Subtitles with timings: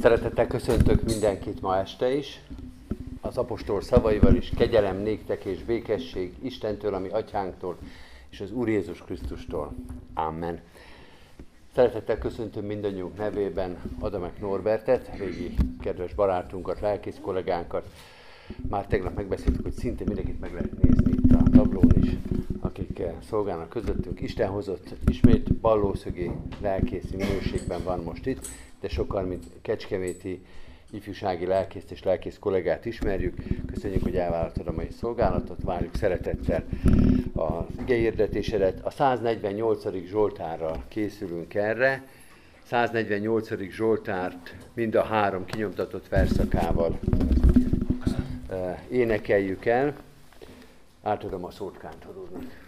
[0.00, 2.40] Szeretettel köszöntök mindenkit ma este is,
[3.20, 7.76] az apostol szavaival is, kegyelem néktek és békesség Istentől, ami atyánktól,
[8.30, 9.74] és az Úr Jézus Krisztustól.
[10.14, 10.60] Amen.
[11.74, 17.86] Szeretettel köszöntöm mindannyiunk nevében Adamek Norbertet, régi kedves barátunkat, lelkész kollégánkat.
[18.68, 22.10] Már tegnap megbeszéltük, hogy szinte mindenkit meg lehet nézni itt a tablón is,
[22.78, 24.20] akik szolgálnak közöttünk.
[24.20, 26.30] Isten hozott ismét ballószögi
[26.60, 28.46] lelkészi minőségben van most itt,
[28.80, 30.44] de sokan, mint Kecskeméti
[30.90, 33.34] ifjúsági lelkészt és lelkész kollégát ismerjük.
[33.66, 36.64] Köszönjük, hogy elvállaltad a mai szolgálatot, várjuk szeretettel
[37.34, 38.80] az igehirdetésedet.
[38.84, 40.04] A 148.
[40.06, 42.06] Zsoltárral készülünk erre.
[42.64, 43.70] 148.
[43.70, 46.98] Zsoltárt mind a három kinyomtatott verszakával
[48.88, 49.94] énekeljük el.
[51.02, 52.63] Átadom a szót Kántor úrnak.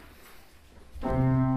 [1.06, 1.55] Az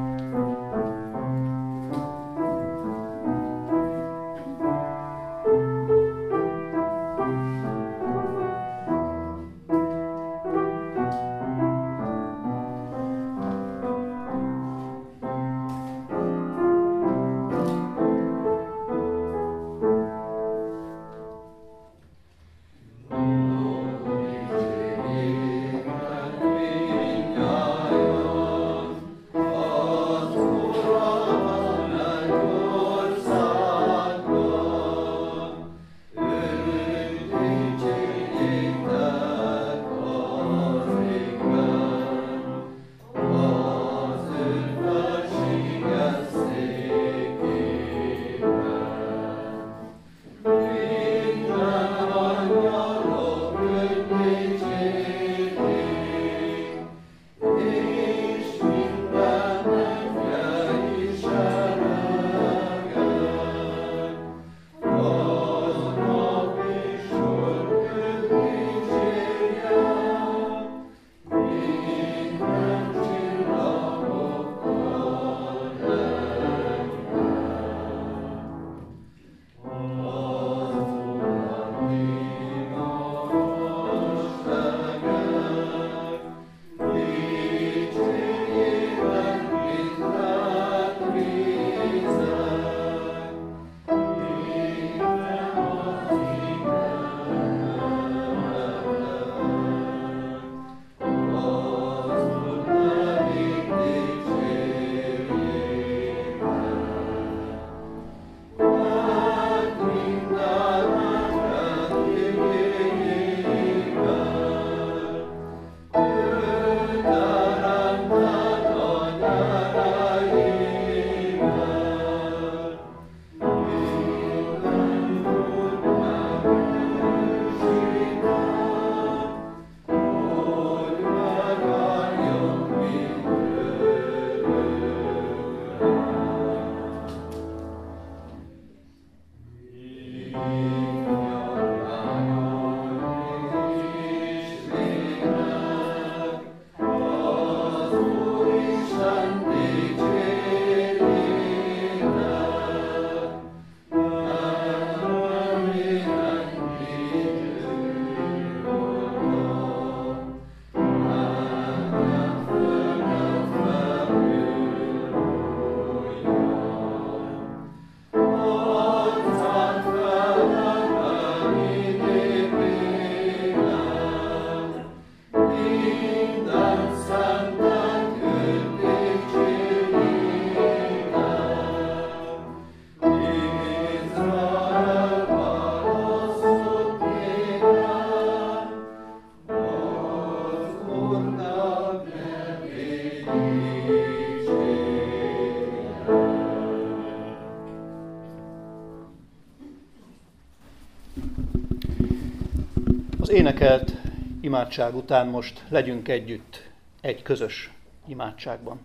[203.49, 203.93] énekelt
[204.41, 206.69] imádság után most legyünk együtt
[207.01, 207.73] egy közös
[208.07, 208.79] imádságban.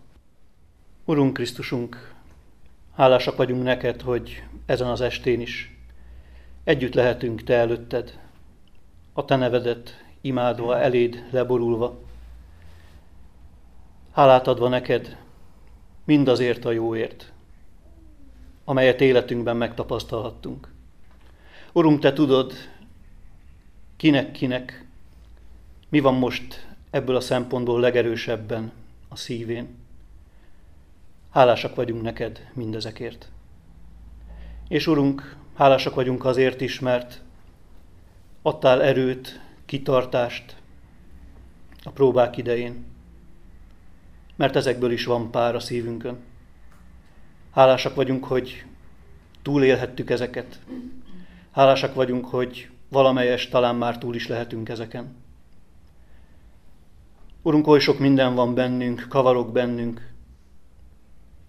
[1.05, 2.15] Urunk Krisztusunk,
[2.97, 5.79] hálásak vagyunk neked, hogy ezen az estén is
[6.65, 8.19] együtt lehetünk Te előtted,
[9.13, 11.99] a Te nevedet imádva, eléd leborulva.
[14.13, 15.17] Hálát adva neked
[16.05, 17.33] mindazért a jóért,
[18.65, 20.73] amelyet életünkben megtapasztalhattunk.
[21.73, 22.53] Urunk, Te tudod,
[24.05, 24.85] kinek-kinek,
[25.89, 28.73] mi van most ebből a szempontból legerősebben
[29.09, 29.69] a szívén.
[31.31, 33.29] Hálásak vagyunk neked mindezekért.
[34.69, 37.23] És Urunk, hálásak vagyunk azért is, mert
[38.43, 40.57] adtál erőt, kitartást
[41.85, 42.85] a próbák idején,
[44.37, 46.19] mert ezekből is van pár a szívünkön.
[47.51, 48.65] Hálásak vagyunk, hogy
[49.43, 50.61] túlélhettük ezeket.
[51.51, 55.15] Hálásak vagyunk, hogy valamelyes talán már túl is lehetünk ezeken.
[57.43, 60.13] Urunk, oly sok minden van bennünk, kavarok bennünk.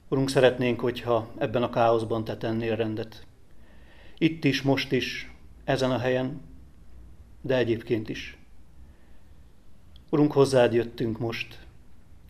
[0.09, 3.25] Urunk, szeretnénk, hogyha ebben a káoszban te tennél rendet.
[4.17, 5.31] Itt is, most is,
[5.63, 6.41] ezen a helyen,
[7.41, 8.37] de egyébként is.
[10.09, 11.59] Urunk, hozzád jöttünk most,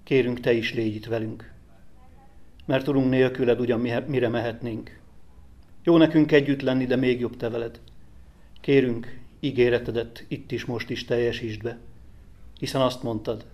[0.04, 1.54] kérünk, te is légy itt velünk.
[2.66, 5.00] Mert Urunk, nélküled ugyan mire mehetnénk.
[5.84, 7.80] Jó nekünk együtt lenni, de még jobb te veled.
[8.66, 11.78] Kérünk, ígéretedet itt is, most is teljesítsd be,
[12.60, 13.46] hiszen azt mondtad,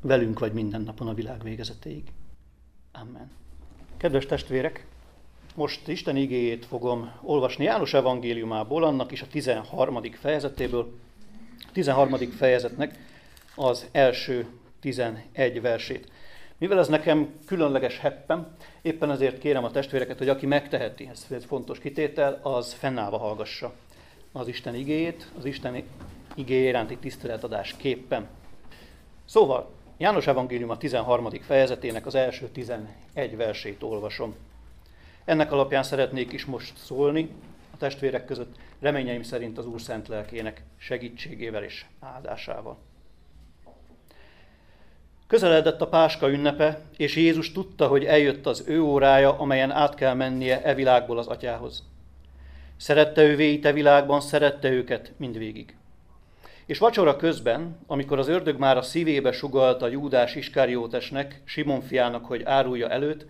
[0.00, 2.02] velünk vagy minden napon a világ végezetéig.
[2.92, 3.30] Amen.
[3.96, 4.86] Kedves testvérek,
[5.54, 10.02] most Isten igéjét fogom olvasni János evangéliumából, annak is a 13.
[10.12, 10.92] fejezetéből.
[11.58, 12.16] A 13.
[12.16, 12.98] fejezetnek
[13.54, 14.46] az első
[14.80, 16.10] 11 versét.
[16.58, 21.44] Mivel ez nekem különleges heppem, éppen ezért kérem a testvéreket, hogy aki megteheti, ez egy
[21.44, 23.74] fontos kitétel, az fennállva hallgassa
[24.36, 25.82] az Isten igéjét, az Isten
[26.34, 28.28] igéje iránti tiszteletadás képpen.
[29.24, 31.28] Szóval, János Evangélium a 13.
[31.40, 34.34] fejezetének az első 11 versét olvasom.
[35.24, 37.30] Ennek alapján szeretnék is most szólni
[37.70, 42.78] a testvérek között, reményeim szerint az Úr Szent Lelkének segítségével és áldásával.
[45.26, 50.14] Közeledett a Páska ünnepe, és Jézus tudta, hogy eljött az ő órája, amelyen át kell
[50.14, 51.93] mennie e világból az atyához.
[52.76, 55.76] Szerette ő véit e világban, szerette őket mindvégig.
[56.66, 62.42] És vacsora közben, amikor az ördög már a szívébe sugalta Júdás Iskáriótesnek, Simon fiának, hogy
[62.42, 63.26] árulja előtt,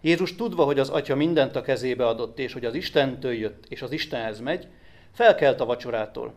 [0.00, 3.82] Jézus tudva, hogy az atya mindent a kezébe adott, és hogy az Istentől jött, és
[3.82, 4.66] az Istenhez megy,
[5.12, 6.34] felkelt a vacsorától.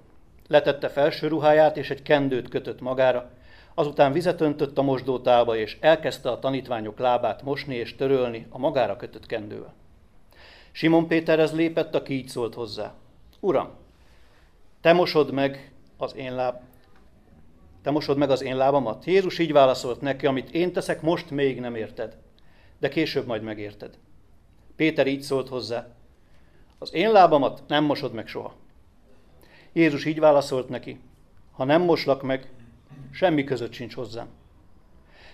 [0.48, 3.32] Letette felső ruháját, és egy kendőt kötött magára,
[3.74, 8.96] azután vizet öntött a mosdótába, és elkezdte a tanítványok lábát mosni és törölni a magára
[8.96, 9.74] kötött kendővel.
[10.72, 12.94] Simon Péterhez lépett, aki így szólt hozzá.
[13.40, 13.70] Uram,
[14.82, 16.60] te mosod meg az én láb,
[17.82, 19.06] te mosod meg az én lábamat?
[19.06, 22.18] Jézus így válaszolt neki, amit én teszek, most még nem érted,
[22.80, 23.98] de később majd megérted.
[24.76, 25.88] Péter így szólt hozzá,
[26.78, 28.54] az én lábamat nem mosod meg soha.
[29.74, 31.00] Jézus így válaszolt neki,
[31.52, 32.52] ha nem moslak meg,
[33.12, 34.28] semmi között sincs hozzám.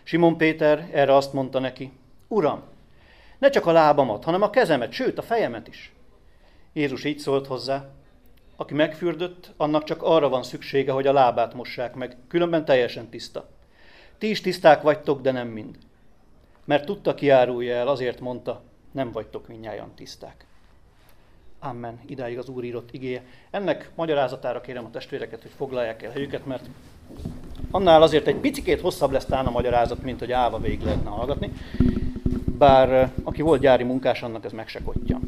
[0.04, 1.92] Simon Péter erre azt mondta neki,
[2.28, 2.64] Uram,
[3.38, 5.92] ne csak a lábamat, hanem a kezemet, sőt a fejemet is.
[6.74, 7.90] Jézus így szólt hozzá,
[8.56, 13.50] aki megfürdött, annak csak arra van szüksége, hogy a lábát mossák meg, különben teljesen tiszta.
[14.18, 15.78] Ti is tiszták vagytok, de nem mind.
[16.66, 18.62] Mert tudta, kiárulja el, azért mondta,
[18.92, 20.46] nem vagytok minnyáján tiszták.
[21.60, 22.00] Amen.
[22.06, 23.24] Idáig az Úr írott igéje.
[23.50, 26.66] Ennek magyarázatára kérem a testvéreket, hogy foglalják el helyüket, mert
[27.72, 31.52] annál azért egy picikét hosszabb lesz talán a magyarázat, mint hogy állva végig lehetne hallgatni
[32.58, 35.20] bár aki volt gyári munkás, annak ez meg se kotja.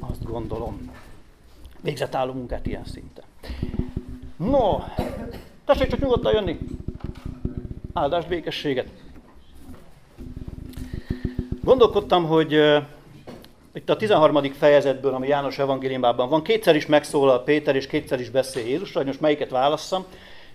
[0.00, 0.90] Azt gondolom.
[1.80, 3.22] Végzett álló munkát ilyen szinte.
[4.36, 4.78] No,
[5.64, 6.58] tessék csak nyugodtan jönni.
[7.92, 8.88] Áldást, békességet.
[11.62, 12.82] Gondolkodtam, hogy uh,
[13.74, 14.52] itt a 13.
[14.52, 19.06] fejezetből, ami János evangéliumában van, kétszer is megszólal Péter, és kétszer is beszél Jézus, hogy
[19.06, 20.04] most melyiket válasszam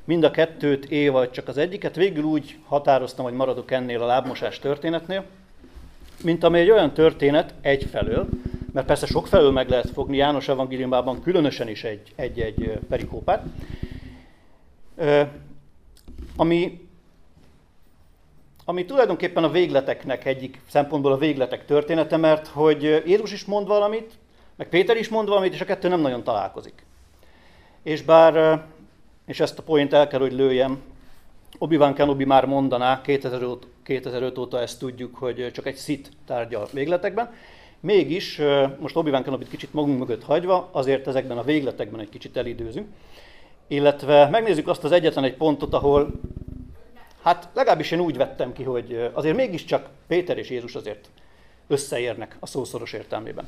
[0.09, 1.95] mind a kettőt él, vagy csak az egyiket.
[1.95, 5.25] Végül úgy határoztam, hogy maradok ennél a lábmosás történetnél,
[6.23, 8.27] mint ami egy olyan történet egyfelől,
[8.73, 11.83] mert persze sokfelől meg lehet fogni, János evangéliumában különösen is
[12.15, 13.43] egy-egy perikópát,
[16.35, 16.87] ami,
[18.65, 24.13] ami tulajdonképpen a végleteknek egyik szempontból a végletek története, mert hogy Jézus is mond valamit,
[24.55, 26.85] meg Péter is mond valamit, és a kettő nem nagyon találkozik.
[27.83, 28.63] És bár
[29.29, 30.81] és ezt a point el kell, hogy lőjem.
[31.57, 37.33] Obi-Wan Kenobi már mondaná, 2005, 2005 óta ezt tudjuk, hogy csak egy szit tárgyal végletekben.
[37.79, 38.41] Mégis,
[38.79, 42.87] most Obi-Wan Kenobi-t kicsit magunk mögött hagyva, azért ezekben a végletekben egy kicsit elidőzünk.
[43.67, 46.11] Illetve megnézzük azt az egyetlen egy pontot, ahol,
[47.21, 51.09] hát legalábbis én úgy vettem ki, hogy azért mégiscsak Péter és Jézus azért
[51.67, 53.45] összeérnek a szószoros értelmében.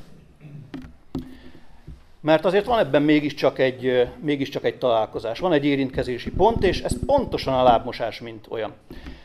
[2.21, 7.05] Mert azért van ebben mégiscsak egy, mégiscsak egy találkozás, van egy érintkezési pont, és ez
[7.05, 8.73] pontosan a lábmosás, mint olyan.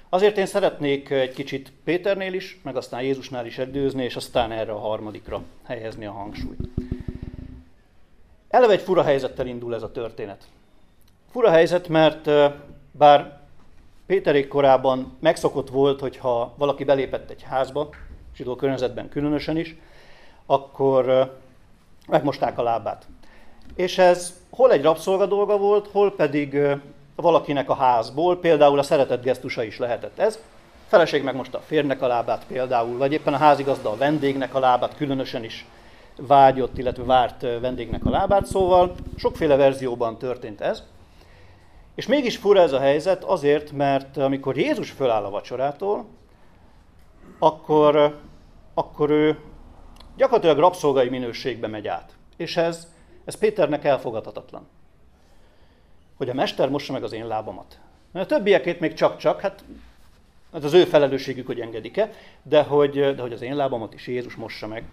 [0.08, 4.72] Azért én szeretnék egy kicsit Péternél is, meg aztán Jézusnál is edőzni, és aztán erre
[4.72, 6.60] a harmadikra helyezni a hangsúlyt.
[8.48, 10.44] Eleve egy fura helyzettel indul ez a történet.
[11.30, 12.30] Fura helyzet, mert
[12.90, 13.38] bár
[14.06, 17.88] Péterék korában megszokott volt, hogyha valaki belépett egy házba,
[18.36, 19.76] zsidó környezetben különösen is,
[20.46, 21.32] akkor
[22.06, 23.06] megmosták a lábát.
[23.74, 26.58] És ez hol egy rabszolga dolga volt, hol pedig
[27.16, 30.38] valakinek a házból, például a szeretet gesztusa is lehetett ez.
[30.86, 34.58] A feleség megmosta a férnek a lábát például, vagy éppen a házigazda a vendégnek a
[34.58, 35.66] lábát, különösen is
[36.16, 40.82] vágyott, illetve várt vendégnek a lábát, szóval sokféle verzióban történt ez.
[41.94, 46.04] És mégis fura ez a helyzet azért, mert amikor Jézus föláll a vacsorától,
[47.38, 48.18] akkor,
[48.74, 49.38] akkor ő
[50.16, 52.16] gyakorlatilag rabszolgai minőségbe megy át.
[52.36, 52.92] És ez,
[53.24, 54.66] ez Péternek elfogadhatatlan.
[56.16, 57.78] Hogy a mester mossa meg az én lábamat.
[58.12, 59.64] A többiekét még csak-csak, hát
[60.52, 62.10] ez az ő felelősségük, hogy engedik-e,
[62.42, 64.84] de hogy, de hogy az én lábamat is Jézus mossa meg,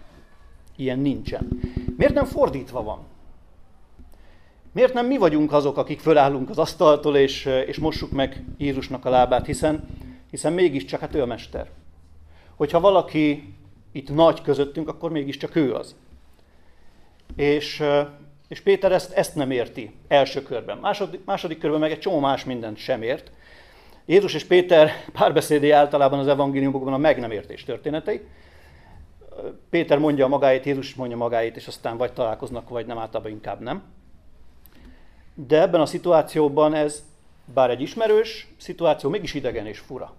[0.76, 1.48] ilyen nincsen.
[1.96, 2.98] Miért nem fordítva van?
[4.72, 9.10] Miért nem mi vagyunk azok, akik fölállunk az asztaltól, és, és mossuk meg Jézusnak a
[9.10, 9.88] lábát, hiszen,
[10.30, 11.70] hiszen mégiscsak hát ő a mester.
[12.56, 13.54] Hogyha valaki
[13.94, 15.96] itt nagy közöttünk, akkor mégiscsak ő az.
[17.36, 17.82] És,
[18.48, 20.78] és Péter ezt, ezt nem érti első körben.
[20.78, 23.30] Második, második körben meg egy csomó más mindent sem ért.
[24.06, 28.20] Jézus és Péter párbeszédé általában az evangéliumokban a meg nem értés történetei.
[29.70, 33.82] Péter mondja magáét, Jézus mondja magáét, és aztán vagy találkoznak, vagy nem, általában inkább nem.
[35.34, 37.04] De ebben a szituációban ez,
[37.54, 40.14] bár egy ismerős szituáció, mégis idegen és fura.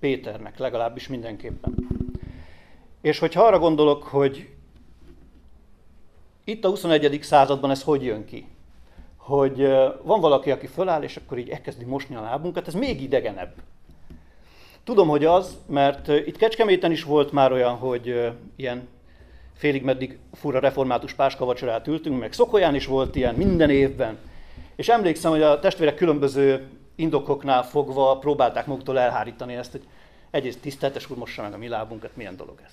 [0.00, 1.74] Péternek legalábbis mindenképpen.
[3.02, 4.48] És hogyha arra gondolok, hogy
[6.44, 7.18] itt a 21.
[7.22, 8.46] században ez hogy jön ki?
[9.16, 9.60] Hogy
[10.02, 13.52] van valaki, aki föláll, és akkor így elkezdi mosni a lábunkat, ez még idegenebb.
[14.84, 18.88] Tudom, hogy az, mert itt Kecskeméten is volt már olyan, hogy ilyen
[19.54, 24.18] félig meddig fura református páskavacsorát ültünk, meg Szokolyán is volt ilyen minden évben.
[24.76, 29.86] És emlékszem, hogy a testvérek különböző indokoknál fogva próbálták maguktól elhárítani ezt, hogy
[30.30, 32.72] egyrészt tiszteltes úr mossa meg a mi lábunkat, milyen dolog ez.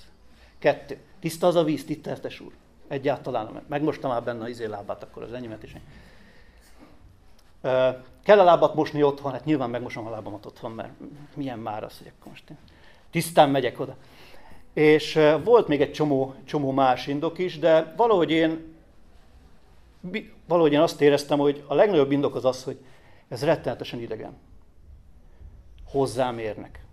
[0.59, 2.51] Kettő, tiszta az a víz, tiszteltes úr.
[2.87, 5.75] Egyáltalán megmostam már benne az izé akkor az enyémet is.
[8.23, 9.31] Kell a lábat mosni otthon?
[9.31, 10.91] Hát nyilván megmosom a lábamat otthon, mert
[11.35, 12.57] milyen már az, hogy akkor most én
[13.11, 13.95] tisztán megyek oda.
[14.73, 18.75] És volt még egy csomó, csomó más indok is, de valahogy én,
[20.47, 22.79] valahogy én azt éreztem, hogy a legnagyobb indok az az, hogy
[23.27, 24.37] ez rettenetesen idegen.
[25.85, 26.83] Hozzám érnek.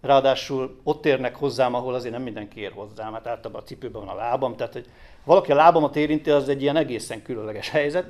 [0.00, 4.16] Ráadásul ott érnek hozzám, ahol azért nem mindenki ér hozzám, mert általában a cipőben van
[4.16, 4.86] a lábam, tehát hogy
[5.24, 8.06] valaki a lábamat érinti, az egy ilyen egészen különleges helyzet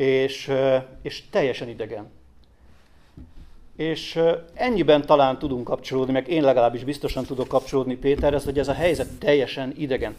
[0.00, 0.52] és,
[1.02, 2.10] és teljesen idegen.
[3.76, 4.20] És
[4.54, 9.18] ennyiben talán tudunk kapcsolódni, meg én legalábbis biztosan tudok kapcsolódni Péterhez, hogy ez a helyzet
[9.18, 10.16] teljesen idegen.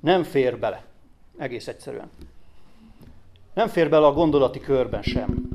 [0.00, 0.84] Nem fér bele.
[1.38, 2.10] Egész egyszerűen.
[3.54, 5.48] Nem fér bele a gondolati körben sem,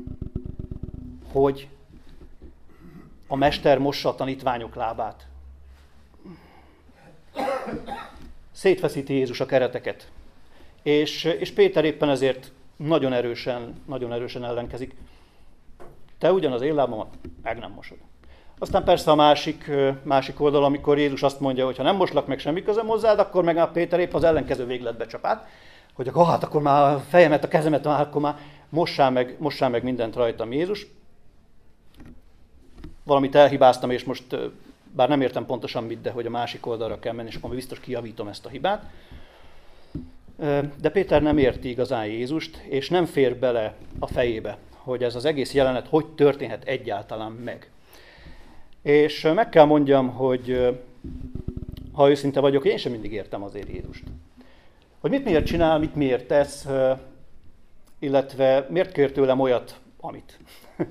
[1.32, 1.68] hogy
[3.26, 5.26] a mester mossa a tanítványok lábát.
[8.52, 10.08] Szétfeszíti Jézus a kereteket.
[10.82, 14.94] És, és Péter éppen ezért nagyon erősen, nagyon erősen ellenkezik.
[16.18, 17.98] Te ugyanaz én lábamat meg nem mosod.
[18.58, 19.70] Aztán persze a másik,
[20.02, 23.44] másik oldal, amikor Jézus azt mondja, hogy ha nem moslak meg semmi közöm hozzád, akkor
[23.44, 25.46] meg a Péter épp az ellenkező végletbe csapát,
[25.94, 28.36] hogy akkor, hát akkor már a fejemet, a kezemet, már, akkor már
[28.68, 30.86] mossál meg, mossál meg mindent rajtam Jézus.
[33.04, 34.36] Valamit elhibáztam, és most
[34.94, 37.80] bár nem értem pontosan mit, de hogy a másik oldalra kell menni, és akkor biztos
[37.80, 38.90] kijavítom ezt a hibát.
[40.80, 45.24] De Péter nem érti igazán Jézust, és nem fér bele a fejébe, hogy ez az
[45.24, 47.70] egész jelenet hogy történhet egyáltalán meg.
[48.82, 50.76] És meg kell mondjam, hogy
[51.92, 54.04] ha őszinte vagyok, én sem mindig értem azért Jézust.
[55.00, 56.66] Hogy mit miért csinál, mit miért tesz,
[57.98, 60.38] illetve miért kér tőlem olyat, amit.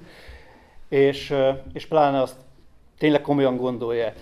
[0.93, 1.33] és,
[1.73, 2.35] és pláne azt
[2.97, 4.13] tényleg komolyan gondolja.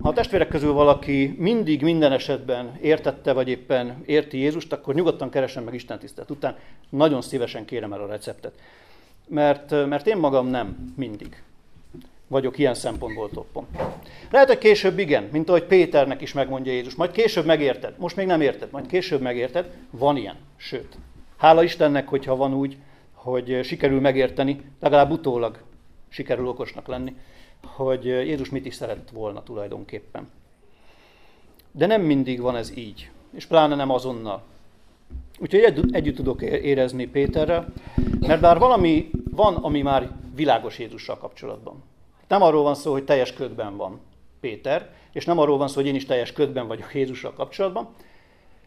[0.00, 5.30] Ha a testvérek közül valaki mindig, minden esetben értette, vagy éppen érti Jézust, akkor nyugodtan
[5.30, 6.56] keresem meg Isten tisztelt után.
[6.88, 8.52] Nagyon szívesen kérem el a receptet.
[9.28, 11.42] Mert, mert én magam nem mindig
[12.28, 13.66] vagyok ilyen szempontból toppon.
[14.30, 16.94] Lehet, hogy később igen, mint ahogy Péternek is megmondja Jézus.
[16.94, 17.94] Majd később megérted.
[17.98, 19.70] Most még nem érted, majd később megérted.
[19.90, 20.36] Van ilyen.
[20.56, 20.96] Sőt,
[21.36, 22.76] hála Istennek, hogyha van úgy,
[23.12, 25.58] hogy sikerül megérteni, legalább utólag
[26.08, 27.14] sikerül okosnak lenni
[27.66, 30.30] hogy Jézus mit is szeretett volna tulajdonképpen.
[31.72, 34.42] De nem mindig van ez így, és pláne nem azonnal.
[35.38, 37.72] Úgyhogy egy, együtt tudok érezni Péterrel,
[38.20, 41.82] mert bár valami van, ami már világos Jézussal kapcsolatban.
[42.28, 44.00] Nem arról van szó, hogy teljes ködben van
[44.40, 47.88] Péter, és nem arról van szó, hogy én is teljes ködben vagyok Jézussal kapcsolatban.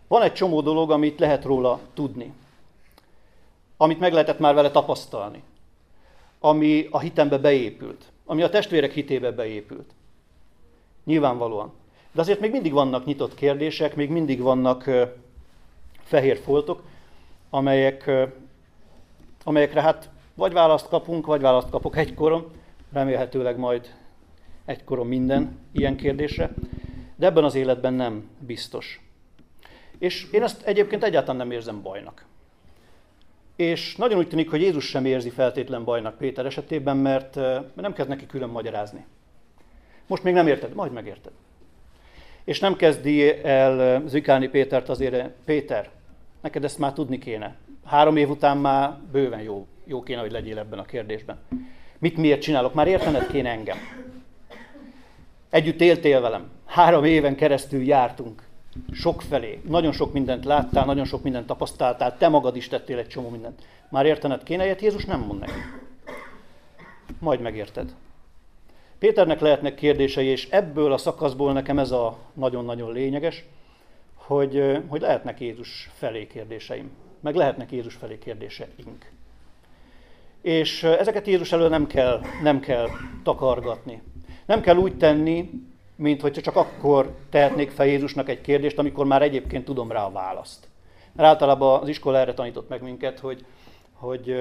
[0.08, 2.34] Van egy csomó dolog, amit lehet róla tudni,
[3.77, 5.43] amit meg lehetett már vele tapasztalni,
[6.39, 9.93] ami a hitembe beépült ami a testvérek hitébe beépült.
[11.03, 11.72] Nyilvánvalóan.
[12.12, 14.89] De azért még mindig vannak nyitott kérdések, még mindig vannak
[16.03, 16.84] fehér foltok,
[17.50, 18.12] amelyek,
[19.43, 22.51] amelyekre hát vagy választ kapunk, vagy választ kapok egykoron,
[22.91, 23.96] remélhetőleg majd
[24.65, 26.53] egykoron minden ilyen kérdésre,
[27.15, 29.10] de ebben az életben nem biztos.
[29.98, 32.25] És én ezt egyébként egyáltalán nem érzem bajnak.
[33.59, 37.35] És nagyon úgy tűnik, hogy Jézus sem érzi feltétlen bajnak Péter esetében, mert,
[37.73, 39.05] nem kezd neki külön magyarázni.
[40.07, 41.31] Most még nem érted, majd megérted.
[42.43, 45.89] És nem kezdi el zikálni Pétert azért, Péter,
[46.41, 47.55] neked ezt már tudni kéne.
[47.85, 51.39] Három év után már bőven jó, jó kéne, hogy legyél ebben a kérdésben.
[51.97, 52.73] Mit miért csinálok?
[52.73, 53.77] Már értened kéne engem.
[55.49, 56.49] Együtt éltél velem.
[56.65, 58.43] Három éven keresztül jártunk.
[58.91, 59.62] Sok felé.
[59.67, 63.62] Nagyon sok mindent láttál, nagyon sok mindent tapasztaltál, te magad is tettél egy csomó mindent.
[63.89, 65.59] Már értened kéne, ilyet Jézus nem mond neki.
[67.19, 67.93] Majd megérted.
[69.00, 73.45] Péternek lehetnek kérdései, és ebből a szakaszból nekem ez a nagyon-nagyon lényeges,
[74.15, 79.12] hogy, hogy lehetnek Jézus felé kérdéseim, meg lehetnek Jézus felé kérdéseink.
[80.41, 82.88] És ezeket Jézus elől nem kell, nem kell
[83.24, 84.01] takargatni.
[84.45, 85.50] Nem kell úgy tenni,
[85.99, 90.11] mint hogy csak akkor tehetnék fel Jézusnak egy kérdést, amikor már egyébként tudom rá a
[90.11, 90.67] választ.
[91.11, 93.45] Mert általában az iskola erre tanított meg minket, hogy,
[93.93, 94.35] hogy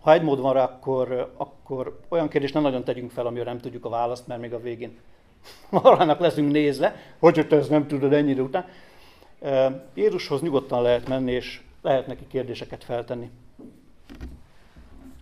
[0.00, 3.58] ha egy mód van rá, akkor, akkor olyan kérdést nem nagyon tegyünk fel, amire nem
[3.58, 4.98] tudjuk a választ, mert még a végén
[5.70, 8.64] marának leszünk nézve, hogy te ezt nem tudod ennyire után.
[9.94, 13.30] Jézushoz nyugodtan lehet menni, és lehet neki kérdéseket feltenni.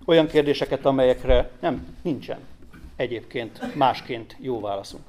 [0.05, 2.39] Olyan kérdéseket, amelyekre nem, nincsen
[2.97, 5.03] egyébként másként jó válaszunk.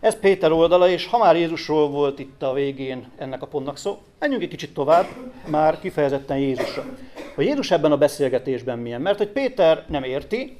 [0.00, 4.02] Ez Péter oldala, és ha már Jézusról volt itt a végén ennek a pontnak szó,
[4.18, 5.06] menjünk egy kicsit tovább,
[5.46, 6.84] már kifejezetten Jézusra.
[7.36, 9.00] A Jézus ebben a beszélgetésben milyen?
[9.00, 10.56] Mert hogy Péter nem érti,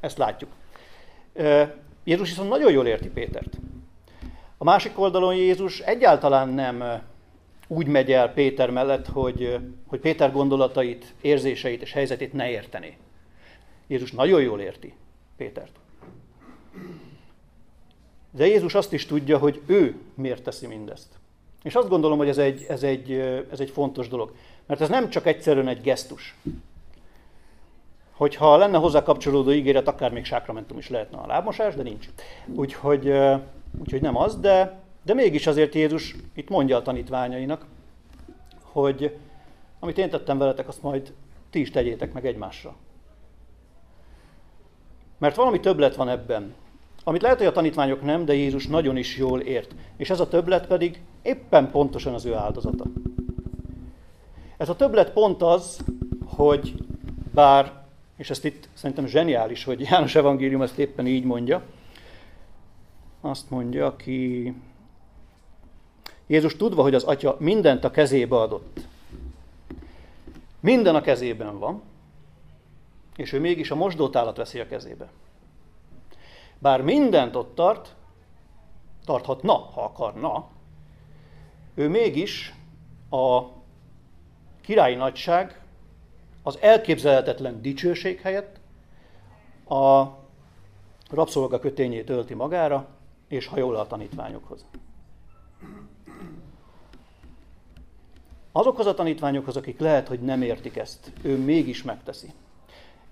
[0.00, 0.50] ezt látjuk.
[2.04, 3.56] Jézus viszont nagyon jól érti Pétert.
[4.58, 7.02] A másik oldalon Jézus egyáltalán nem
[7.68, 12.96] úgy megy el Péter mellett, hogy, hogy Péter gondolatait, érzéseit és helyzetét ne értené.
[13.86, 14.94] Jézus nagyon jól érti
[15.36, 15.72] Pétert.
[18.30, 21.08] De Jézus azt is tudja, hogy ő miért teszi mindezt.
[21.62, 23.12] És azt gondolom, hogy ez egy, ez egy,
[23.50, 24.34] ez egy fontos dolog.
[24.66, 26.36] Mert ez nem csak egyszerűen egy gesztus.
[28.12, 32.08] Hogyha lenne hozzá kapcsolódó ígéret, akár még sákramentum is lehetne a lábmosás, de nincs.
[32.54, 33.12] Úgyhogy,
[33.78, 37.66] úgyhogy nem az, de, de mégis azért Jézus itt mondja a tanítványainak,
[38.62, 39.16] hogy
[39.78, 41.12] amit én tettem veletek, azt majd
[41.50, 42.76] ti is tegyétek meg egymásra.
[45.18, 46.54] Mert valami többlet van ebben,
[47.04, 49.74] amit lehet, hogy a tanítványok nem, de Jézus nagyon is jól ért.
[49.96, 52.84] És ez a többlet pedig éppen pontosan az ő áldozata.
[54.56, 55.80] Ez a többlet pont az,
[56.26, 56.74] hogy
[57.34, 57.84] bár,
[58.16, 61.62] és ezt itt szerintem zseniális, hogy János Evangélium ezt éppen így mondja,
[63.20, 64.54] azt mondja, aki
[66.26, 68.80] Jézus tudva, hogy az Atya mindent a kezébe adott.
[70.60, 71.82] Minden a kezében van,
[73.16, 75.10] és ő mégis a mosdótálat veszi a kezébe.
[76.58, 77.94] Bár mindent ott tart,
[79.04, 80.48] tarthatna, ha akarna,
[81.74, 82.54] ő mégis
[83.10, 83.42] a
[84.60, 85.60] királyi nagyság,
[86.42, 88.60] az elképzelhetetlen dicsőség helyett
[89.68, 90.04] a
[91.10, 92.88] rabszolga kötényét ölti magára,
[93.28, 94.66] és hajol a tanítványokhoz.
[98.52, 102.32] Azokhoz a tanítványokhoz, akik lehet, hogy nem értik ezt, ő mégis megteszi.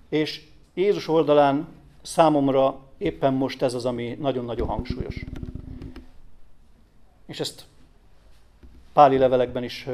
[0.09, 1.67] És Jézus oldalán
[2.01, 5.25] számomra éppen most ez az, ami nagyon-nagyon hangsúlyos.
[7.25, 7.65] És ezt
[8.93, 9.87] páli levelekben is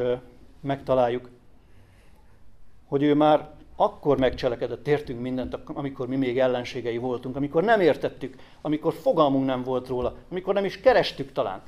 [0.59, 1.29] megtaláljuk,
[2.87, 8.35] hogy ő már akkor megcselekedett, értünk mindent, amikor mi még ellenségei voltunk, amikor nem értettük,
[8.61, 11.61] amikor fogalmunk nem volt róla, amikor nem is kerestük talán.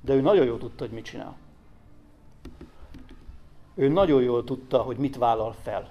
[0.00, 1.36] De ő nagyon jól tudta, hogy mit csinál.
[3.74, 5.90] Ő nagyon jól tudta, hogy mit vállal fel.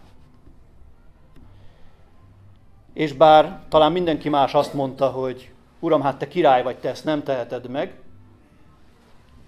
[2.98, 7.04] És bár talán mindenki más azt mondta, hogy Uram, hát te király vagy, te ezt
[7.04, 8.00] nem teheted meg,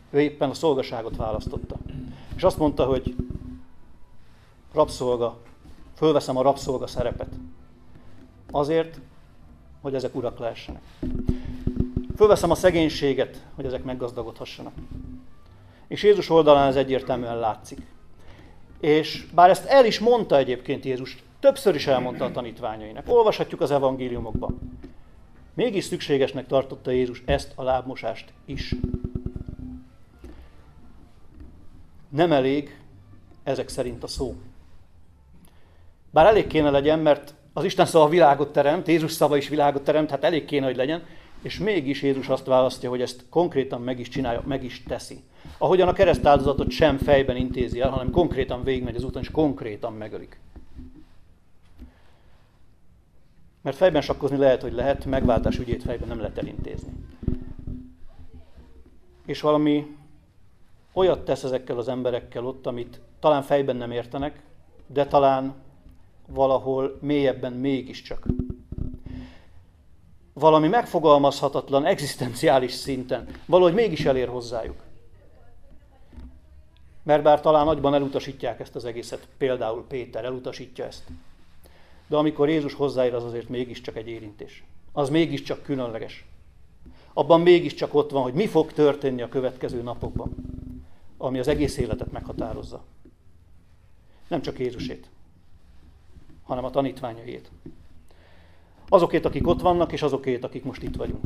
[0.10, 1.76] ő éppen a szolgaságot választotta.
[2.36, 3.16] És azt mondta, hogy
[4.74, 5.38] rabszolga,
[5.96, 7.30] fölveszem a rabszolga szerepet.
[8.52, 9.00] Azért,
[9.82, 10.82] hogy ezek urak lehessenek.
[12.16, 14.74] Fölveszem a szegénységet, hogy ezek meggazdagodhassanak.
[15.88, 17.82] És Jézus oldalán ez egyértelműen látszik.
[18.80, 23.04] És bár ezt el is mondta egyébként Jézus Többször is elmondta a tanítványainak.
[23.08, 24.80] Olvashatjuk az evangéliumokban.
[25.54, 28.76] Mégis szükségesnek tartotta Jézus ezt a lábmosást is.
[32.10, 32.80] Nem elég
[33.44, 34.36] ezek szerint a szó.
[36.12, 40.10] Bár elég kéne legyen, mert az Isten szava világot teremt, Jézus szava is világot teremt,
[40.10, 41.04] hát elég kéne, hogy legyen,
[41.42, 45.24] És mégis Jézus azt választja, hogy ezt konkrétan meg is csinálja, meg is teszi.
[45.58, 50.40] Ahogyan a keresztáldozatot sem fejben intézi el, hanem konkrétan végigmegy az úton, és konkrétan megölik.
[53.70, 56.92] Mert fejben sakkozni lehet, hogy lehet, megváltás ügyét fejben nem lehet elintézni.
[59.26, 59.98] És valami
[60.94, 64.42] olyat tesz ezekkel az emberekkel ott, amit talán fejben nem értenek,
[64.88, 65.54] de talán
[66.28, 68.26] valahol mélyebben mégiscsak.
[70.34, 74.78] Valami megfogalmazhatatlan, egzisztenciális szinten, valahogy mégis elér hozzájuk.
[77.04, 81.04] Mert bár talán nagyban elutasítják ezt az egészet, például Péter elutasítja ezt.
[82.10, 84.64] De amikor Jézus hozzáér, az azért mégiscsak egy érintés.
[84.92, 86.26] Az mégiscsak különleges.
[87.14, 90.36] Abban mégiscsak ott van, hogy mi fog történni a következő napokban,
[91.18, 92.84] ami az egész életet meghatározza.
[94.28, 95.10] Nem csak Jézusét,
[96.44, 97.52] hanem a tanítványait.
[98.90, 101.26] Azokét, akik ott vannak, és azokét, akik most itt vagyunk.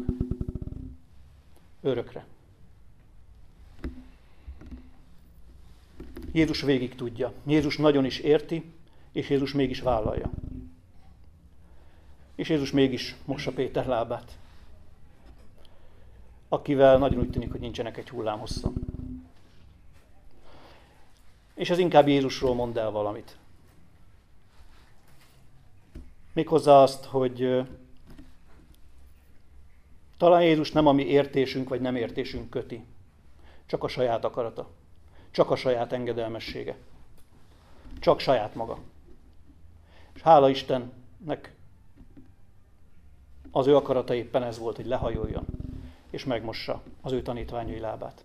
[1.82, 2.26] Örökre.
[6.32, 7.34] Jézus végig tudja.
[7.46, 8.64] Jézus nagyon is érti,
[9.12, 10.32] és Jézus mégis vállalja.
[12.36, 14.38] És Jézus mégis mossa Péter lábát,
[16.50, 18.74] akivel nagyon úgy tűnik, hogy nincsenek egy hullám hosszan.
[21.54, 23.38] És ez inkább Jézusról mond el valamit.
[26.34, 27.64] Méghozzá azt, hogy
[30.18, 32.86] talán Jézus nem a mi értésünk vagy nem értésünk köti,
[33.66, 34.70] csak a saját akarata,
[35.32, 36.78] csak a saját engedelmessége,
[38.00, 38.78] csak saját maga.
[40.14, 41.56] És hála Istennek
[43.56, 45.46] az ő akarata éppen ez volt, hogy lehajoljon
[46.10, 48.24] és megmossa az ő tanítványai lábát.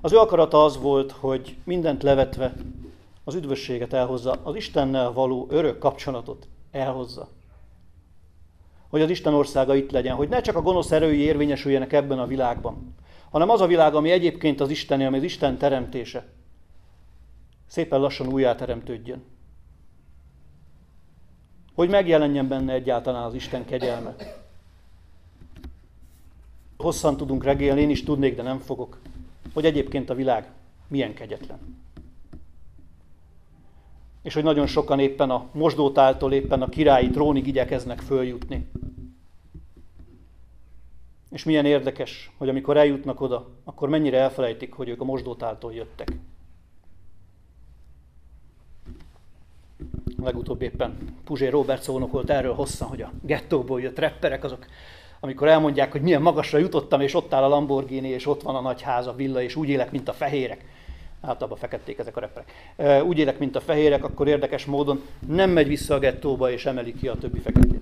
[0.00, 2.54] Az ő akarata az volt, hogy mindent levetve
[3.24, 7.28] az üdvösséget elhozza, az Istennel való örök kapcsolatot elhozza.
[8.88, 12.26] Hogy az Isten országa itt legyen, hogy ne csak a gonosz erői érvényesüljenek ebben a
[12.26, 12.94] világban,
[13.30, 16.26] hanem az a világ, ami egyébként az Isten, ami az Isten teremtése,
[17.66, 19.24] szépen lassan újjáteremtődjön.
[21.76, 24.16] Hogy megjelenjen benne egyáltalán az Isten kegyelme.
[26.76, 28.98] Hosszan tudunk regélni, én is tudnék, de nem fogok,
[29.54, 30.50] hogy egyébként a világ
[30.88, 31.84] milyen kegyetlen
[34.26, 38.68] és hogy nagyon sokan éppen a mosdótáltól éppen a királyi trónig igyekeznek följutni.
[41.30, 46.12] És milyen érdekes, hogy amikor eljutnak oda, akkor mennyire elfelejtik, hogy ők a mosdótáltól jöttek.
[50.26, 54.66] Legutóbb éppen Puzsé Robert szónokolt erről hosszan, hogy a gettóból jött repperek, azok
[55.20, 58.60] amikor elmondják, hogy milyen magasra jutottam, és ott áll a Lamborghini, és ott van a
[58.60, 60.64] nagy ház, a villa, és úgy élek, mint a fehérek
[61.20, 63.02] általában fekették ezek a reperek.
[63.02, 66.94] Úgy élek, mint a fehérek, akkor érdekes módon nem megy vissza a gettóba és emeli
[66.94, 67.80] ki a többi feketét.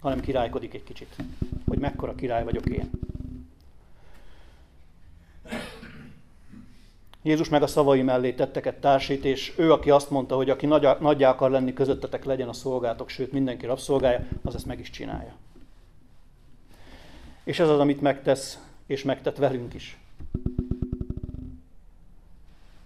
[0.00, 1.16] Hanem királykodik egy kicsit,
[1.68, 2.90] hogy mekkora király vagyok én.
[7.22, 10.88] Jézus meg a szavai mellé tettek társít, és ő, aki azt mondta, hogy aki nagy,
[11.00, 15.32] nagyjá akar lenni közöttetek, legyen a szolgátok, sőt mindenki rabszolgája, az ezt meg is csinálja.
[17.44, 19.98] És ez az, amit megtesz, és megtett velünk is.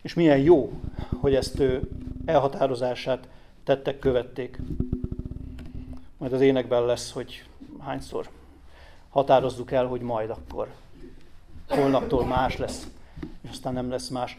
[0.03, 0.73] És milyen jó,
[1.20, 1.88] hogy ezt ő
[2.25, 3.29] elhatározását
[3.64, 4.59] tettek, követték.
[6.18, 7.44] Majd az énekben lesz, hogy
[7.79, 8.29] hányszor
[9.11, 10.68] határozzuk el, hogy majd akkor
[11.68, 12.87] holnaptól más lesz,
[13.44, 14.38] és aztán nem lesz más.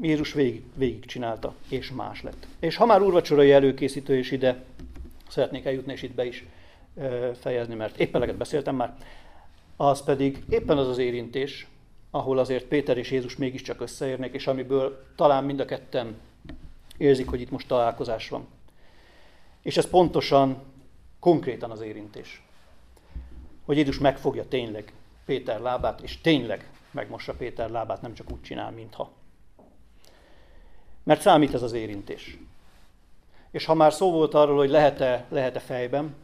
[0.00, 2.46] Jézus végig, végig csinálta, és más lett.
[2.58, 4.64] És ha már úrvacsorai előkészítő is ide,
[5.28, 6.46] szeretnék eljutni, és itt be is
[7.40, 8.96] fejezni, mert éppen leget beszéltem már,
[9.76, 11.66] az pedig éppen az az érintés,
[12.10, 16.16] ahol azért Péter és Jézus mégiscsak összeérnek, és amiből talán mind a ketten
[16.96, 18.46] érzik, hogy itt most találkozás van.
[19.62, 20.62] És ez pontosan,
[21.18, 22.42] konkrétan az érintés.
[23.64, 24.92] Hogy Jézus megfogja tényleg
[25.24, 29.12] Péter lábát, és tényleg megmossa Péter lábát, nem csak úgy csinál, mintha.
[31.02, 32.38] Mert számít ez az érintés.
[33.50, 36.14] És ha már szó volt arról, hogy lehet-e, lehet-e fejben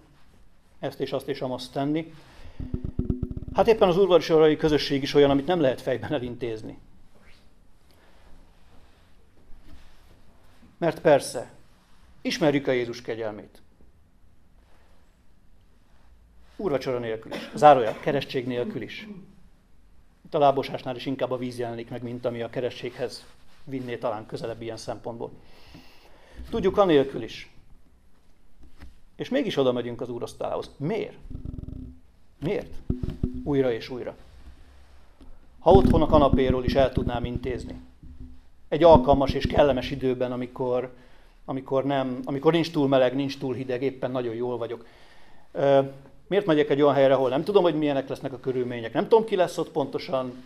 [0.78, 2.12] ezt és azt és amazt tenni,
[3.54, 6.78] Hát éppen az urvasorai közösség is olyan, amit nem lehet fejben elintézni.
[10.78, 11.50] Mert persze,
[12.20, 13.62] ismerjük a Jézus kegyelmét.
[16.56, 19.08] Úrvacsora nélkül is, zárója, keresztség nélkül is.
[20.30, 23.24] Itt a lábosásnál is inkább a víz jelenik meg, mint ami a keresztséghez
[23.64, 25.30] vinné talán közelebb ilyen szempontból.
[26.50, 27.50] Tudjuk anélkül is.
[29.16, 30.70] És mégis oda megyünk az úrasztalához.
[30.76, 31.16] Miért?
[32.38, 32.74] Miért?
[33.44, 34.16] újra és újra.
[35.58, 37.80] Ha otthon a kanapéról is el tudnám intézni.
[38.68, 40.92] Egy alkalmas és kellemes időben, amikor,
[41.44, 44.86] amikor, nem, amikor nincs túl meleg, nincs túl hideg, éppen nagyon jól vagyok.
[46.30, 49.24] Miért megyek egy olyan helyre, ahol nem tudom, hogy milyenek lesznek a körülmények, nem tudom,
[49.24, 50.42] ki lesz ott pontosan,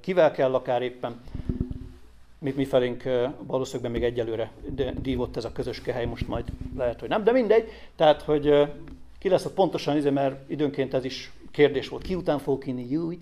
[0.00, 1.20] kivel kell akár éppen.
[2.38, 3.02] Mi, mi felénk
[3.38, 4.50] valószínűleg még egyelőre
[5.00, 6.44] dívott ez a közös hely, most majd
[6.76, 7.70] lehet, hogy nem, de mindegy.
[7.96, 8.72] Tehát, hogy
[9.18, 12.90] ki lesz ott pontosan, izé, mert időnként ez is kérdés volt, ki után fogok inni,
[12.90, 13.18] júj.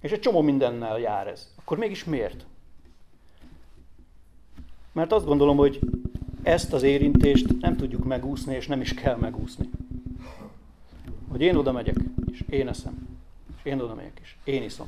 [0.00, 1.52] És egy csomó mindennel jár ez.
[1.58, 2.46] Akkor mégis miért?
[4.94, 5.80] Mert azt gondolom, hogy
[6.42, 9.70] ezt az érintést nem tudjuk megúszni, és nem is kell megúszni.
[11.28, 11.96] Hogy én oda megyek,
[12.32, 13.08] és én eszem,
[13.56, 14.86] és én oda megyek, és én iszom.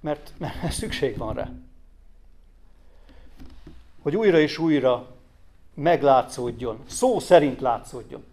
[0.00, 1.50] Mert, mert szükség van rá.
[4.02, 5.16] Hogy újra és újra
[5.74, 8.24] meglátszódjon, szó szerint látszódjon,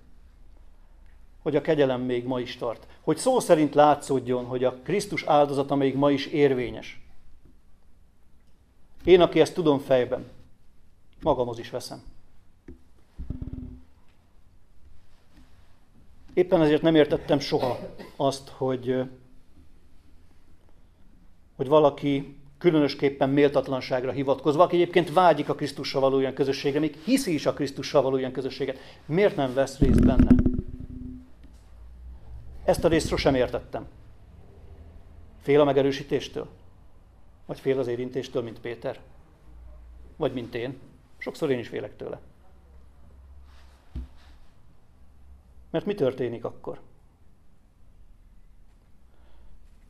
[1.41, 2.87] hogy a kegyelem még ma is tart.
[3.01, 7.04] Hogy szó szerint látszódjon, hogy a Krisztus áldozata még ma is érvényes.
[9.05, 10.25] Én, aki ezt tudom fejben,
[11.21, 12.03] magamhoz is veszem.
[16.33, 17.79] Éppen ezért nem értettem soha
[18.15, 19.03] azt, hogy,
[21.55, 27.33] hogy valaki különösképpen méltatlanságra hivatkozva, aki egyébként vágyik a Krisztussal való ilyen közösségre, még hiszi
[27.33, 30.35] is a Krisztussal való ilyen közösséget, miért nem vesz részt benne?
[32.63, 33.87] Ezt a részt sosem értettem.
[35.41, 36.47] Fél a megerősítéstől?
[37.45, 38.99] Vagy fél az érintéstől, mint Péter?
[40.15, 40.79] Vagy mint én?
[41.17, 42.19] Sokszor én is félek tőle.
[45.69, 46.81] Mert mi történik akkor?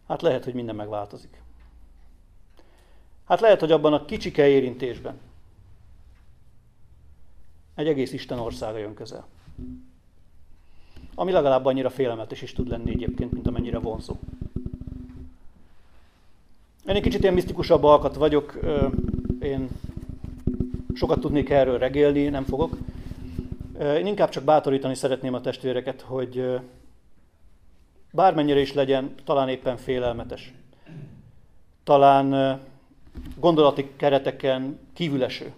[0.07, 1.41] Hát lehet, hogy minden megváltozik.
[3.25, 5.19] Hát lehet, hogy abban a kicsike érintésben
[7.75, 9.27] egy egész Isten országa jön közel.
[11.15, 14.15] Ami legalább annyira félelmetes is tud lenni egyébként, mint amennyire vonzó.
[16.88, 18.60] Én egy kicsit ilyen misztikusabb alkat vagyok,
[19.41, 19.69] én
[20.93, 22.78] sokat tudnék erről regélni, nem fogok.
[23.80, 26.60] Én inkább csak bátorítani szeretném a testvéreket, hogy
[28.12, 30.54] bármennyire is legyen, talán éppen félelmetes,
[31.84, 32.60] talán
[33.39, 35.54] gondolati kereteken kívüleső.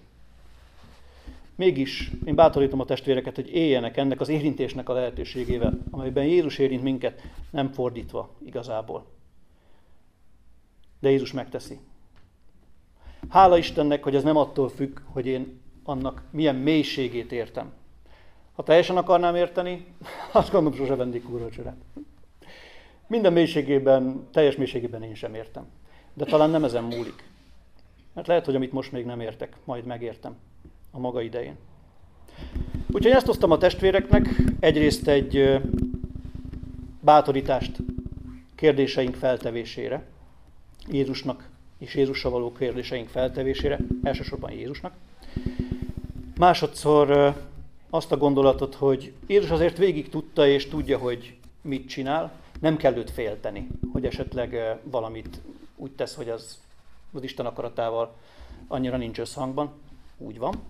[1.56, 6.84] Mégis én bátorítom a testvéreket, hogy éljenek ennek az érintésnek a lehetőségével, amelyben Jézus érint
[6.84, 9.17] minket, nem fordítva igazából.
[11.00, 11.80] De Jézus megteszi.
[13.30, 17.72] Hála Istennek, hogy ez nem attól függ, hogy én annak milyen mélységét értem.
[18.56, 19.86] Ha teljesen akarnám érteni,
[20.32, 21.78] azt gondolom, sose vennék úrvacsorát.
[23.08, 25.66] Minden mélységében, teljes mélységében én sem értem.
[26.14, 27.24] De talán nem ezen múlik.
[28.14, 30.36] Mert lehet, hogy amit most még nem értek, majd megértem
[30.92, 31.58] a maga idején.
[32.92, 34.30] Úgyhogy ezt hoztam a testvéreknek,
[34.60, 35.60] egyrészt egy
[37.02, 37.78] bátorítást
[38.56, 40.06] kérdéseink feltevésére,
[40.88, 44.94] Jézusnak és Jézussal való kérdéseink feltevésére, elsősorban Jézusnak.
[46.38, 47.36] Másodszor
[47.90, 52.96] azt a gondolatot, hogy Jézus azért végig tudta és tudja, hogy mit csinál, nem kell
[52.96, 55.42] őt félteni, hogy esetleg valamit
[55.76, 56.60] úgy tesz, hogy az
[57.14, 58.16] az Isten akaratával
[58.68, 59.72] annyira nincs összhangban.
[60.18, 60.64] Úgy van.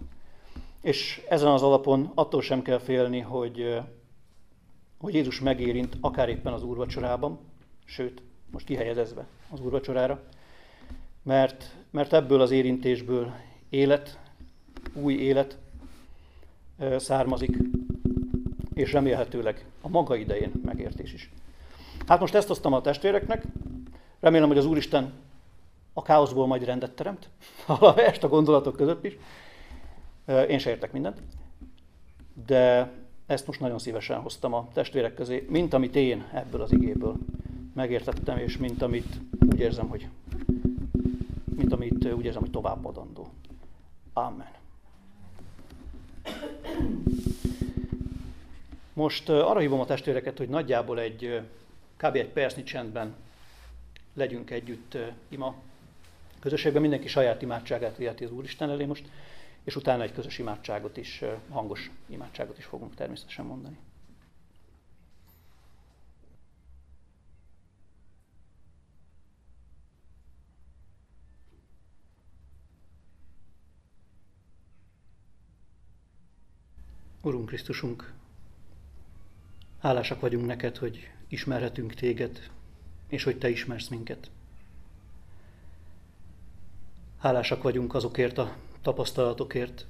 [0.81, 3.79] És ezen az alapon attól sem kell félni, hogy,
[4.97, 7.39] hogy Jézus megérint akár éppen az úrvacsorában,
[7.85, 10.21] sőt, most kihelyezezve az úrvacsorára,
[11.23, 13.33] mert, mert ebből az érintésből
[13.69, 14.19] élet,
[14.93, 15.57] új élet
[16.97, 17.57] származik,
[18.73, 21.31] és remélhetőleg a maga idején megértés is.
[22.07, 23.43] Hát most ezt hoztam a testvéreknek,
[24.19, 25.13] remélem, hogy az Úristen
[25.93, 27.29] a káoszból majd rendet teremt,
[27.67, 29.17] valamelyest a gondolatok között is.
[30.47, 31.21] Én se értek mindent,
[32.47, 32.91] de
[33.25, 37.17] ezt most nagyon szívesen hoztam a testvérek közé, mint amit én ebből az igéből
[37.77, 40.07] megértettem, és mint amit úgy érzem, hogy,
[41.55, 43.29] mint amit úgy érzem, hogy továbbadandó.
[44.13, 44.51] Amen.
[48.93, 51.41] Most arra hívom a testvéreket, hogy nagyjából egy
[51.97, 52.15] kb.
[52.15, 53.15] egy percnyi csendben
[54.13, 54.97] legyünk együtt
[55.29, 55.55] ima
[56.39, 59.05] közösségben mindenki saját imádságát viheti az Úristen elé most,
[59.63, 63.77] és utána egy közös imádságot is, hangos imádságot is fogunk természetesen mondani.
[77.27, 78.13] Urunk Krisztusunk,
[79.79, 82.49] hálásak vagyunk neked, hogy ismerhetünk téged,
[83.07, 84.31] és hogy te ismersz minket.
[87.17, 89.85] Hálásak vagyunk azokért a tapasztalatokért,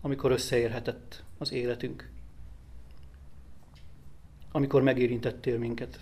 [0.00, 2.10] amikor összeérhetett az életünk.
[4.52, 5.98] Amikor megérintettél minket,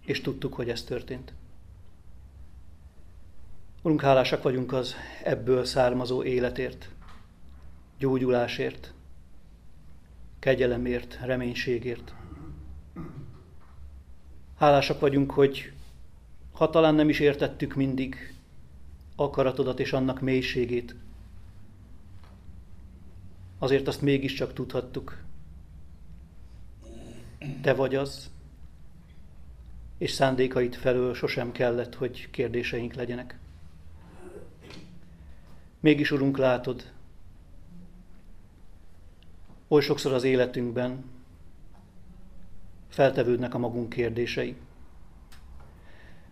[0.00, 1.32] és tudtuk, hogy ez történt.
[3.82, 6.88] Urunk, hálásak vagyunk az ebből származó életért,
[7.98, 8.94] gyógyulásért,
[10.44, 12.14] kegyelemért, reménységért.
[14.56, 15.72] Hálásak vagyunk, hogy
[16.52, 18.34] ha talán nem is értettük mindig
[19.16, 20.94] akaratodat és annak mélységét,
[23.58, 25.22] azért azt mégiscsak tudhattuk.
[27.62, 28.30] Te vagy az,
[29.98, 33.38] és szándékait felől sosem kellett, hogy kérdéseink legyenek.
[35.80, 36.92] Mégis, Urunk, látod,
[39.74, 41.04] oly sokszor az életünkben
[42.88, 44.56] feltevődnek a magunk kérdései.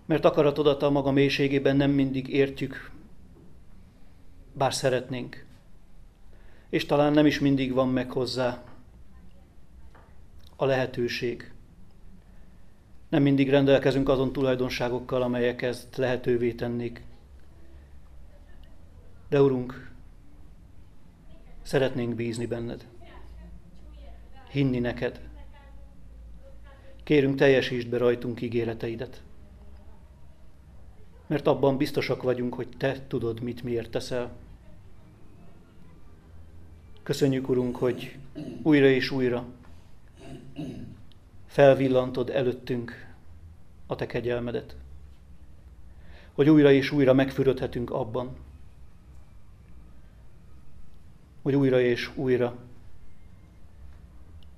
[0.06, 2.90] Mert akaratodat a maga mélységében nem mindig értjük,
[4.52, 5.46] bár szeretnénk.
[6.68, 8.64] És talán nem is mindig van meg hozzá
[10.56, 11.52] a lehetőség.
[13.08, 17.02] Nem mindig rendelkezünk azon tulajdonságokkal, amelyek ezt lehetővé tennék.
[19.28, 19.90] De Urunk,
[21.62, 22.91] szeretnénk bízni benned.
[24.52, 25.20] Hinni neked.
[27.02, 29.22] Kérünk, teljesítsd be rajtunk ígéreteidet.
[31.26, 34.32] Mert abban biztosak vagyunk, hogy Te tudod, mit miért teszel.
[37.02, 38.16] Köszönjük, Urunk, hogy
[38.62, 39.46] újra és újra
[41.46, 43.14] felvillantod előttünk
[43.86, 44.76] a Te kegyelmedet.
[46.32, 48.36] Hogy újra és újra megfürödhetünk abban,
[51.42, 52.56] hogy újra és újra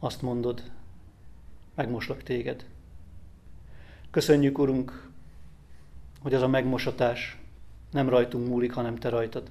[0.05, 0.71] azt mondod,
[1.75, 2.67] megmoslak téged.
[4.11, 5.11] Köszönjük, Urunk,
[6.21, 7.38] hogy az a megmosatás
[7.90, 9.51] nem rajtunk múlik, hanem Te rajtad.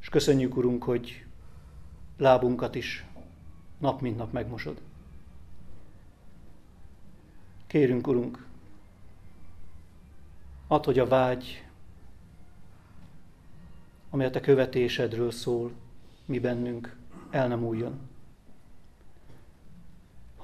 [0.00, 1.24] És köszönjük, Urunk, hogy
[2.16, 3.04] lábunkat is
[3.78, 4.80] nap mint nap megmosod.
[7.66, 8.46] Kérünk, Urunk,
[10.66, 11.64] add, hogy a vágy,
[14.10, 15.72] amely a Te követésedről szól,
[16.24, 16.96] mi bennünk,
[17.30, 18.14] el nem újjon.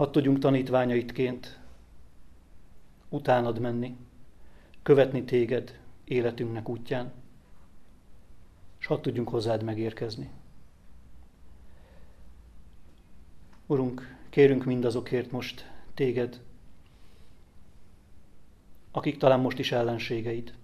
[0.02, 1.58] Hadd tudjunk tanítványaitként
[3.08, 3.96] utánad menni,
[4.82, 7.12] követni téged életünknek útján,
[8.78, 10.30] és hadd tudjunk hozzád megérkezni.
[13.66, 16.40] Urunk, kérünk mindazokért most téged,
[18.90, 20.54] akik talán most is ellenségeid,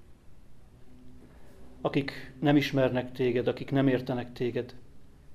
[1.81, 4.74] akik nem ismernek téged, akik nem értenek téged,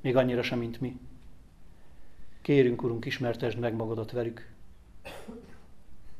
[0.01, 0.99] még annyira sem, mint mi.
[2.43, 4.49] Kérünk, Urunk, ismertesd meg magadat velük,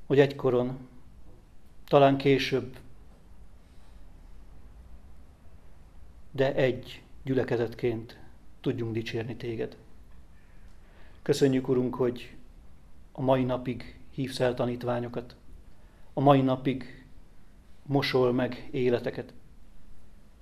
[0.06, 0.78] hogy egykoron,
[1.88, 2.78] talán később,
[6.32, 8.20] de egy gyülekezetként
[8.62, 9.78] tudjunk dicsérni téged.
[11.22, 12.36] Köszönjük, Urunk, hogy
[13.12, 15.36] a mai napig hívsz el tanítványokat,
[16.14, 17.06] a mai napig
[17.86, 19.34] mosol meg életeket.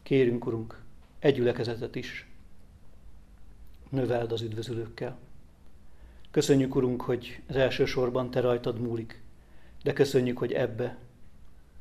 [0.03, 0.81] Kérünk, Urunk,
[1.19, 2.27] egy gyülekezetet is
[3.89, 5.17] növeld az üdvözülőkkel.
[6.31, 9.21] Köszönjük, Urunk, hogy az elsősorban Te rajtad múlik,
[9.83, 10.97] de köszönjük, hogy ebbe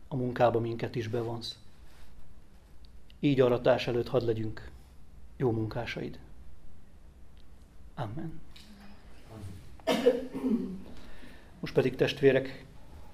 [0.08, 1.58] a munkába minket is bevonsz.
[3.20, 4.70] Így aratás előtt hadd legyünk
[5.36, 6.18] jó munkásaid.
[7.94, 8.40] Amen.
[11.60, 12.64] Most pedig testvérek,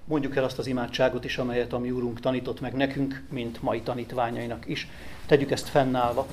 [0.05, 3.81] mondjuk el azt az imádságot is, amelyet a mi Úrunk tanított meg nekünk, mint mai
[3.81, 4.87] tanítványainak is.
[5.25, 6.27] Tegyük ezt fennállva.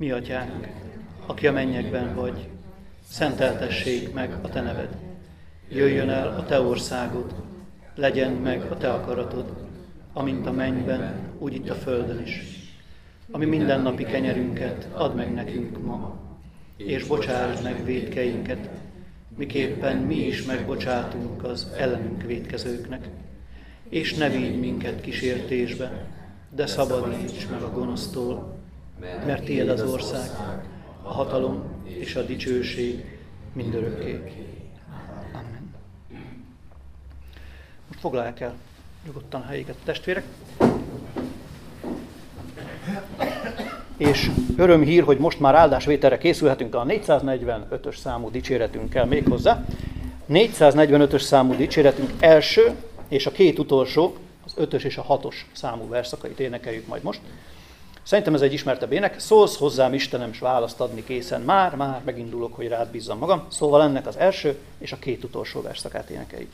[0.00, 0.68] Mi atyánk,
[1.26, 2.48] aki a mennyekben vagy,
[3.08, 4.96] szenteltessék meg a te neved.
[5.68, 7.34] Jöjjön el a te országod,
[7.94, 9.52] legyen meg a te akaratod,
[10.12, 12.40] amint a mennyben, úgy itt a földön is.
[13.30, 16.16] Ami mindennapi kenyerünket add meg nekünk ma,
[16.76, 18.70] és bocsásd meg védkeinket,
[19.36, 23.08] miképpen mi is megbocsátunk az ellenünk védkezőknek.
[23.88, 26.06] És ne vigy minket kísértésbe,
[26.50, 28.59] de szabadíts meg a gonosztól,
[29.00, 30.30] mert tiéd az ország,
[31.02, 33.18] a hatalom és a dicsőség
[33.52, 34.20] mindörökké.
[35.32, 35.74] Amen.
[37.88, 38.54] Most foglalják el
[39.06, 40.24] nyugodtan helyéket a testvérek.
[43.96, 49.64] És örömhír, hogy most már áldásvételre készülhetünk a 445-ös számú dicséretünkkel méghozzá.
[50.30, 52.74] 445-ös számú dicséretünk első
[53.08, 57.20] és a két utolsó, az ötös és a hatos számú verszakait énekeljük majd most.
[58.10, 59.18] Szerintem ez egy ismertebb ének.
[59.18, 61.40] Szólsz hozzám Istenem, s választ adni készen.
[61.40, 63.46] Már, már megindulok, hogy rád bízzam magam.
[63.50, 66.52] Szóval ennek az első és a két utolsó verszakát énekeljük.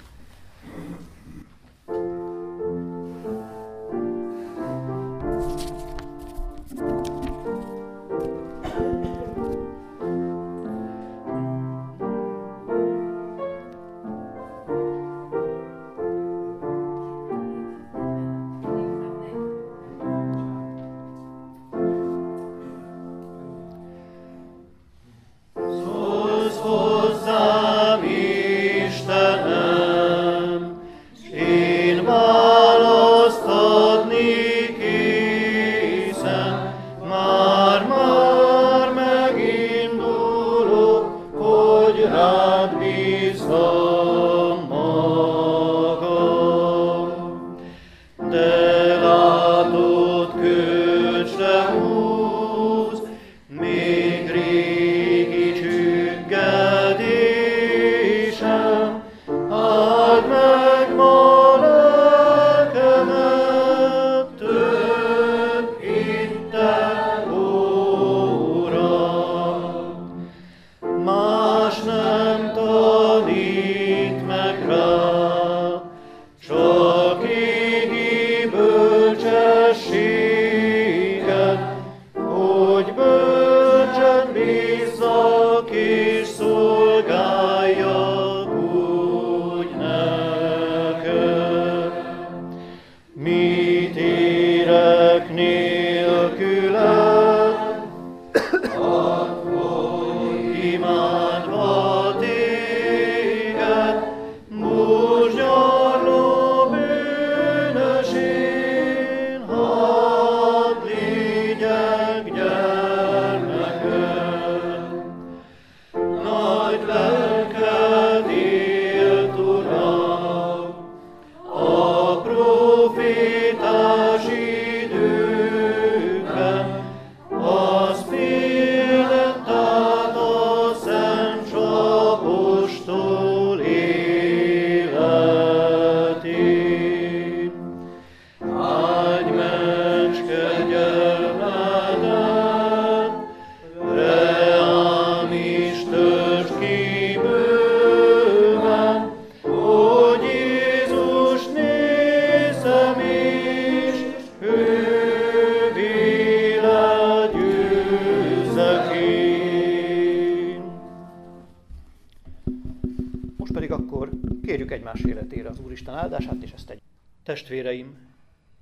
[167.46, 167.96] Testvéreim,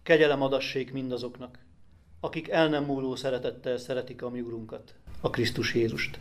[0.02, 1.58] kegyelem adassék mindazoknak,
[2.20, 6.18] akik el nem múló szeretettel szeretik a mi Urunkat, a Krisztus Jézust.